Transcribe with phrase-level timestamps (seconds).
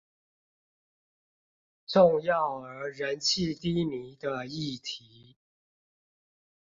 [1.85, 5.35] 重要而人氣低迷的議題